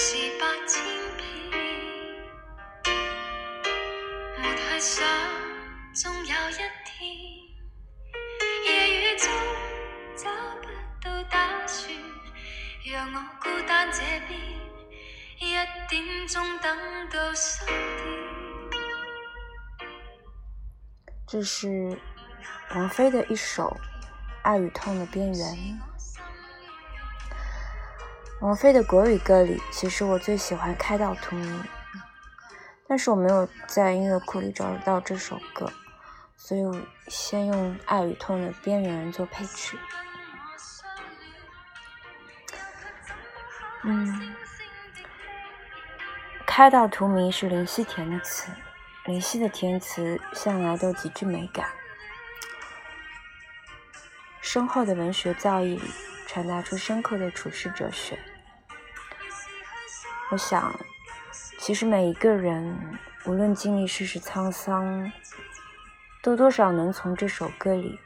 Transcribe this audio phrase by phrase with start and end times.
[0.00, 0.80] 是白千
[1.16, 1.26] 遍，
[4.38, 5.04] 没去想，
[5.92, 6.54] 终有一
[6.86, 6.94] 天，
[8.64, 9.28] 夜雨中
[10.16, 10.30] 找
[10.62, 10.68] 不
[11.02, 11.92] 到打算，
[12.86, 13.98] 让我孤单这
[14.28, 14.38] 边，
[15.40, 15.50] 一
[15.88, 16.78] 点钟等
[17.10, 17.76] 到三点。
[21.26, 21.98] 这是
[22.76, 23.64] 王菲的一首
[24.42, 25.36] 《爱与痛的边缘》。
[28.40, 31.44] 王菲的国语歌里，其实我最喜欢《开到荼蘼》，
[32.86, 35.72] 但是我没有在音乐库里找到这首歌，
[36.36, 39.76] 所以我先用《爱与痛的边缘》做配曲。
[43.82, 44.06] 嗯，
[46.46, 48.52] 《开到荼蘼》是林夕填的词。
[49.06, 51.66] 林夕的填词向来都极具美感，
[54.40, 55.80] 深厚的文学造诣
[56.28, 58.18] 传达出深刻的处世哲学。
[60.30, 60.78] 我想，
[61.58, 62.76] 其实每一个人，
[63.24, 65.10] 无论经历世事沧桑，
[66.22, 67.98] 都多少能从这首歌里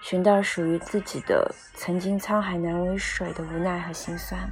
[0.00, 4.50] 寻到属于自己的曾经沧海难为水的无奈和心酸。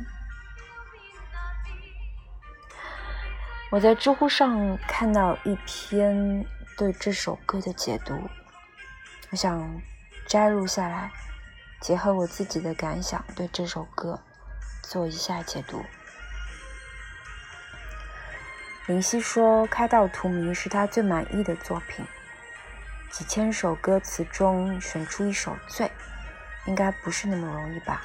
[3.71, 6.45] 我在知乎上看到一篇
[6.77, 8.15] 对这首歌的解读，
[9.31, 9.81] 我想
[10.27, 11.11] 摘录下来，
[11.81, 14.21] 结合我自己的感想，对这首歌
[14.83, 15.85] 做一下解读。
[18.87, 22.05] 林夕说：“开到荼蘼是他最满意的作品，
[23.11, 25.91] 几千首歌词中选出一首最，
[26.67, 28.03] 应该不是那么容易吧？”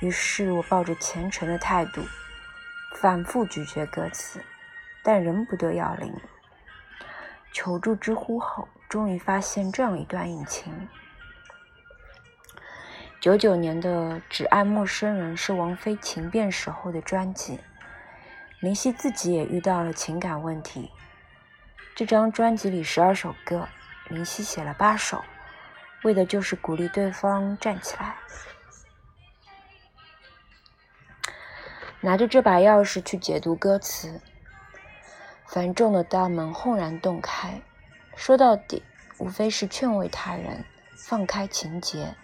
[0.00, 2.04] 于是我抱着虔诚的态度。
[2.96, 4.44] 反复咀嚼歌词，
[5.02, 6.14] 但仍不得要领。
[7.52, 10.88] 求助知乎后，终于发现这样一段隐情：
[13.22, 17.60] 九九年的《只爱陌生人》是王菲情变时候的专辑，
[18.58, 20.90] 林夕自己也遇到了情感问题。
[21.94, 23.68] 这张专辑里十二首歌，
[24.08, 25.22] 林夕写了八首，
[26.02, 28.16] 为的就是鼓励对方站起来。
[32.00, 34.20] 拿着这把钥匙去解读歌词，
[35.46, 37.62] 繁重的大门轰然洞开。
[38.16, 38.82] 说到底，
[39.18, 40.64] 无非是劝慰他人
[40.96, 42.16] 放开情节，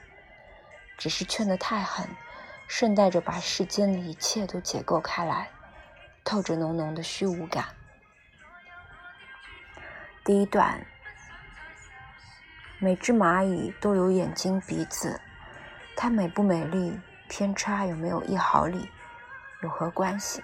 [0.99, 2.07] 只是劝得太狠，
[2.67, 5.49] 顺带着把世间的一切都解构开来，
[6.25, 7.65] 透着浓浓的虚无感。
[10.25, 10.85] 第一段，
[12.81, 15.21] 每只蚂蚁都有眼睛鼻子，
[15.97, 18.91] 它美不美丽，偏差有没有一毫厘？
[19.63, 20.43] 有何关系？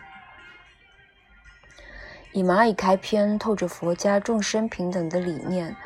[2.32, 5.76] 以蚂蚁开篇，透着佛家众生平等的理念。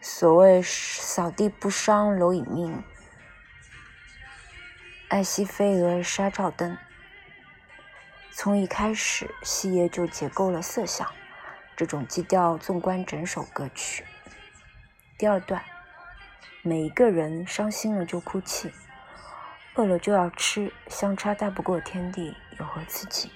[0.00, 2.84] 所谓“扫地不伤蝼蚁命，
[5.08, 6.76] 爱惜飞蛾纱罩灯”。
[8.30, 11.10] 从一开始，细叶就解构了色相，
[11.74, 14.04] 这种基调纵观整首歌曲。
[15.16, 15.64] 第二段，
[16.60, 18.70] 每一个人伤心了就哭泣。
[19.76, 23.30] 饿了就要吃，相差大不过天地，有何刺激？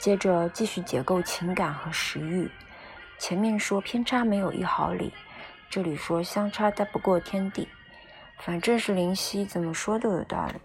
[0.00, 2.50] 接着继续解构情感和食欲。
[3.18, 5.14] 前面说偏差没有一毫厘，
[5.70, 7.68] 这里说相差大不过天地，
[8.44, 10.60] 反正是林夕怎么说都有道理。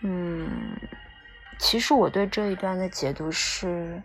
[0.00, 0.76] 嗯，
[1.58, 4.02] 其实我对这一段的解读是：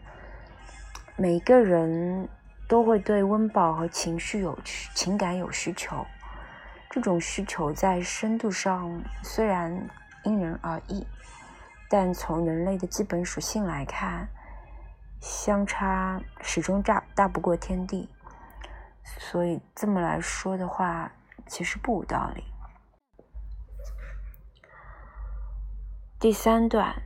[1.15, 2.29] 每个人
[2.67, 4.57] 都会对温饱和情绪有
[4.93, 6.05] 情感有需求。
[6.89, 9.89] 这种需求在深度上虽然
[10.23, 11.05] 因人而异，
[11.89, 14.27] 但从人类的基本属性来看，
[15.19, 18.07] 相差始终大大不过天地。
[19.03, 21.11] 所以这么来说的话，
[21.47, 22.43] 其实不无道理。
[26.19, 27.01] 第三段，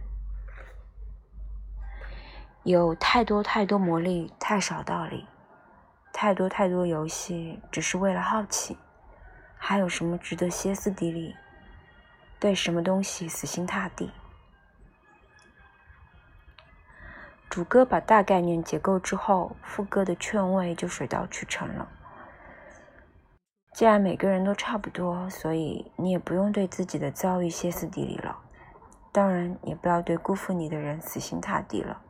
[2.64, 5.26] 有太多太多魔力，太少道理；
[6.14, 8.78] 太多太多游戏，只是为了好奇。
[9.58, 11.36] 还有什么值得歇斯底里？
[12.40, 14.12] 对什么东西死心塌地？
[17.50, 21.88] 主歌把大概念结构之后，副歌的劝慰就水到渠成了。
[23.73, 28.38] 既然每个人都差不多，所以你也不用对自己的遭遇歇斯底里了，
[29.12, 32.01] 当然也不要对辜负你的人死心塌地了。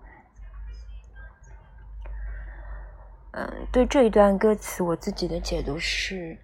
[3.33, 6.37] 嗯，对这一段歌词，我自己的解读是。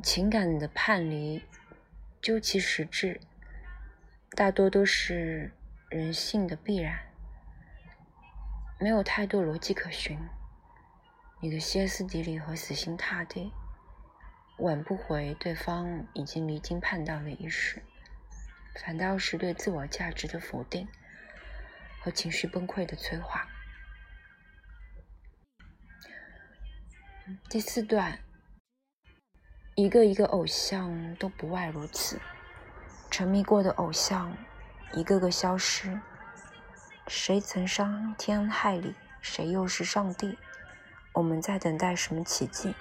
[0.00, 1.42] 情感的叛离，
[2.22, 3.20] 究其实质，
[4.36, 5.52] 大多都是
[5.88, 6.96] 人性的必然，
[8.78, 10.16] 没有太多逻辑可循。
[11.40, 13.52] 你的歇斯底里和死心塌地，
[14.56, 17.80] 挽不回对方已经离经叛道的意识，
[18.82, 20.88] 反倒是对自我价值的否定
[22.00, 23.46] 和情绪崩溃的催化。
[27.48, 28.18] 第四段，
[29.76, 32.20] 一个一个偶像都不外如此，
[33.12, 34.36] 沉迷过的偶像
[34.92, 36.00] 一个个消失，
[37.06, 38.96] 谁曾伤天害理？
[39.20, 40.36] 谁又是上帝？
[41.18, 42.76] 我们在等待什么奇迹？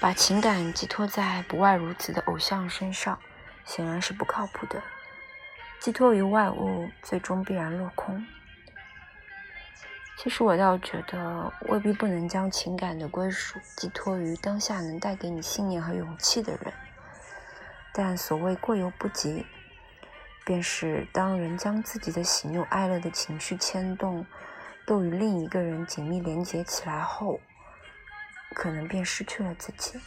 [0.00, 3.16] 把情感寄托在不外如此的偶像身上，
[3.64, 4.82] 显然是不靠谱的。
[5.78, 8.26] 寄托于外物，最终必然落空。
[10.16, 16.74] 其实我倒觉得，未必不能将情感的归属寄托于当下能带给你信念和勇气的人。
[17.92, 19.46] 但所谓过犹不及，
[20.48, 24.24] 便是当人将自己的喜怒哀乐的情绪牵动，
[24.86, 27.38] 都与另一个人紧密连接起来后。
[28.54, 30.00] 可能便失去了自己。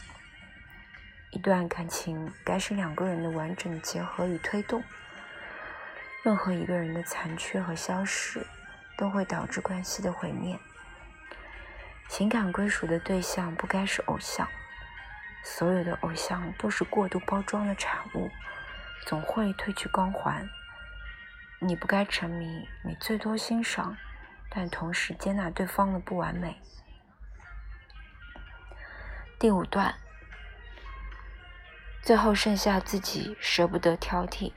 [1.30, 4.82] 一段感情该是两个人的完整结合与推动，
[6.24, 8.44] 任何一个人的残缺和消失，
[8.98, 10.58] 都会导致关系的毁灭。
[12.08, 14.48] 情感归属的对象不该是偶像，
[15.44, 18.28] 所有的偶像都是过度包装的产物，
[19.06, 20.48] 总会褪去光环。
[21.58, 23.96] 你不该沉迷，你最多欣赏，
[24.50, 26.60] 但同时接纳对方的不完美。
[29.38, 29.94] 第五段，
[32.00, 34.52] 最后剩下自己舍不得挑剔，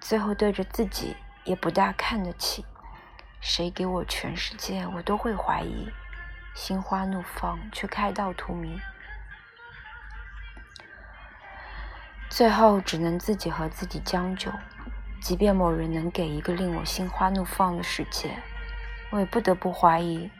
[0.00, 2.64] 最后对着自己也不大看得起。
[3.40, 5.88] 谁给我全世界，我都会怀疑。
[6.54, 8.80] 心花怒放，却开到荼蘼。
[12.28, 14.52] 最后只能自己和自己将就。
[15.20, 18.38] 即便某人能给一个令我心花怒放的世界，
[19.10, 20.30] 我也不得不怀疑，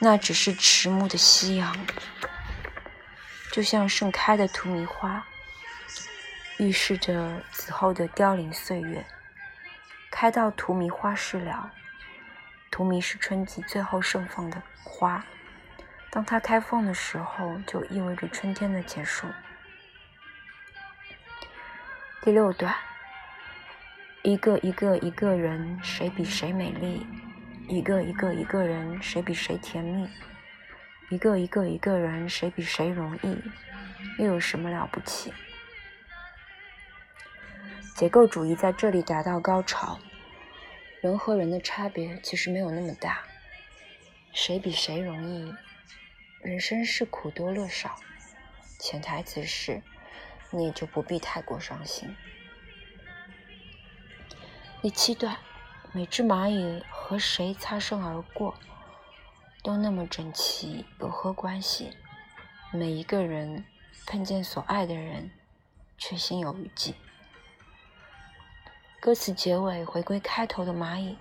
[0.00, 1.76] 那只是迟暮的夕阳。
[3.52, 5.24] 就像盛开的荼蘼花，
[6.58, 9.06] 预示着此后的凋零岁月。
[10.10, 11.72] 开到荼蘼花事了，
[12.72, 15.24] 荼蘼是春季最后盛放的花，
[16.10, 19.28] 当它开放的时候，就意味着春天的结束。
[22.24, 22.74] 第六段，
[24.22, 27.06] 一个一个一个人，谁比谁美丽？
[27.68, 30.08] 一个一个一个人，谁比谁甜蜜？
[31.10, 33.38] 一个一个一个人，谁比谁容易？
[34.18, 35.34] 又有什么了不起？
[37.94, 39.98] 结构主义在这里达到高潮。
[41.02, 43.18] 人和人的差别其实没有那么大，
[44.32, 45.54] 谁比谁容易？
[46.40, 48.00] 人生是苦多乐少，
[48.78, 49.82] 潜台词是，
[50.56, 52.16] 你也就不必太过伤心。
[54.80, 55.36] 第七段，
[55.92, 58.54] 每只蚂蚁和谁擦身而过？
[59.62, 61.96] 都那么整齐，有何关系？
[62.72, 63.64] 每一个人
[64.06, 65.32] 碰见所爱的人，
[65.98, 66.94] 却心有余悸。
[69.00, 71.18] 歌词结尾回归开头的蚂蚁，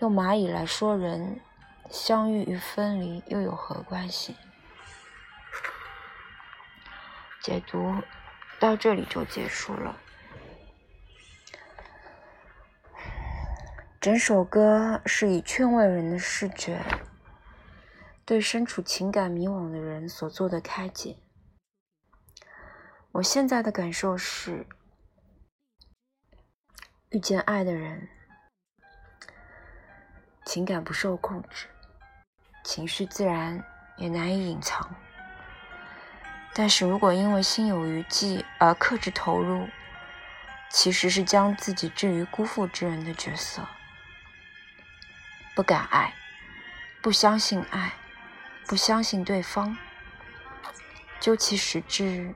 [0.00, 1.40] 用蚂蚁来说人，
[1.90, 4.34] 相遇与分离又有何关系？
[7.42, 7.96] 解读
[8.62, 9.98] 到这里就结束了。
[14.00, 16.80] 整首歌是以劝慰人的视觉。
[18.24, 21.16] 对身处情感迷惘的人所做的开解，
[23.10, 24.64] 我现在的感受是：
[27.10, 28.08] 遇见爱的人，
[30.46, 31.66] 情感不受控制，
[32.62, 33.64] 情绪自然
[33.96, 34.94] 也难以隐藏。
[36.54, 39.68] 但是如果因为心有余悸而克制投入，
[40.70, 43.66] 其实是将自己置于辜负之人的角色，
[45.54, 46.14] 不敢爱，
[47.00, 47.94] 不相信爱。
[48.64, 49.76] 不相信对方，
[51.20, 52.34] 究其实质，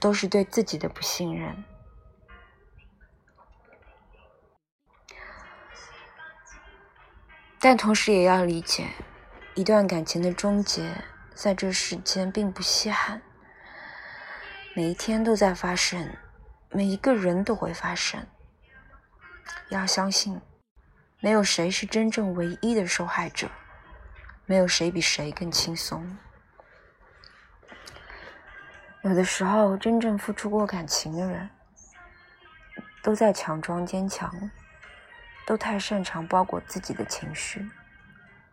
[0.00, 1.62] 都是对自己的不信任。
[7.60, 8.88] 但同时也要理解，
[9.54, 11.04] 一段感情的终结，
[11.34, 13.22] 在这世间并不稀罕。
[14.72, 16.16] 每一天都在发生，
[16.70, 18.24] 每一个人都会发生。
[19.68, 20.40] 要相信，
[21.18, 23.50] 没有谁是真正唯一的受害者。
[24.46, 26.16] 没有谁比谁更轻松。
[29.02, 31.50] 有的时候，真正付出过感情的人，
[33.02, 34.32] 都在强装坚强，
[35.46, 37.68] 都太擅长包裹自己的情绪，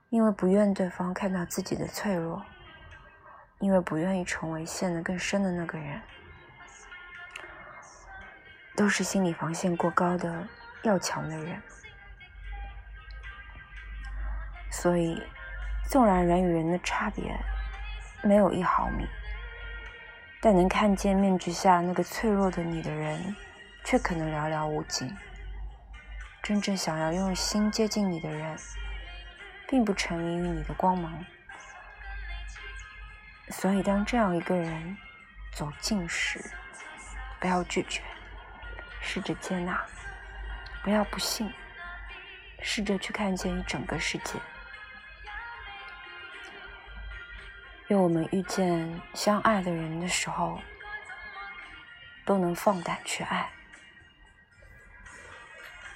[0.10, 2.44] 因为不愿对方看到自己的脆弱，
[3.60, 6.02] 因为不愿意成为陷得更深的那个人，
[8.76, 10.48] 都是心理防线过高的
[10.84, 11.62] 要强的人，
[14.72, 15.22] 所以。
[15.90, 17.34] 纵然人与人的差别
[18.22, 19.08] 没有一毫米，
[20.42, 23.34] 但能看见面具下那个脆弱的你的人，
[23.86, 25.10] 却可能寥寥无几。
[26.44, 28.58] 真正想要用心接近你的人，
[29.70, 31.26] 并不沉迷于你的光芒。
[33.50, 34.98] 所以，当这样一个人
[35.54, 36.40] 走近时，
[37.40, 38.04] 不要拒绝，
[39.02, 39.76] 试着接纳；
[40.84, 41.52] 不要不信，
[42.62, 44.40] 试着去看见一整个世界。
[47.88, 50.62] 愿我们遇见相爱的人的时候，
[52.26, 53.50] 都能放胆去爱。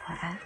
[0.07, 0.37] 晚安。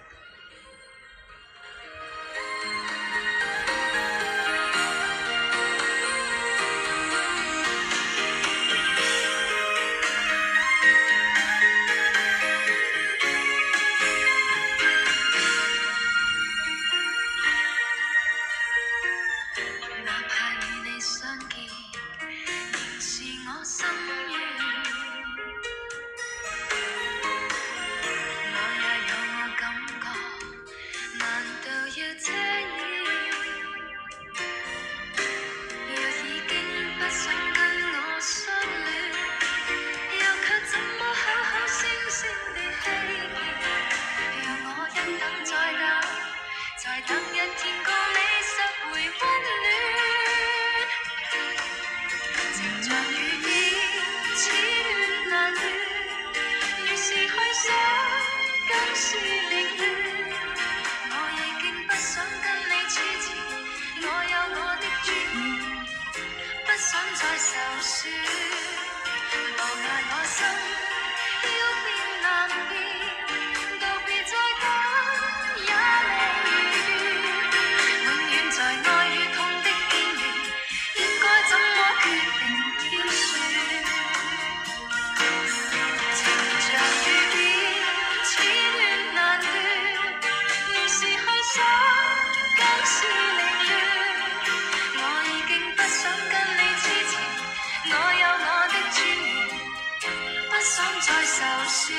[101.38, 101.92] 早习